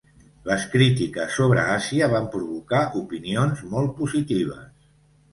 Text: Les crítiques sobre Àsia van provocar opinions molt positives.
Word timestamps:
Les 0.51 0.61
crítiques 0.69 1.33
sobre 1.41 1.65
Àsia 1.73 2.07
van 2.13 2.25
provocar 2.35 2.79
opinions 3.01 3.61
molt 3.75 3.93
positives. 3.99 4.65